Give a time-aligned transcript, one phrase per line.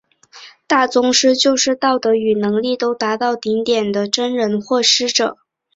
[0.65, 5.37] 大宗师就是道德与能力都达到顶点的真人或师者。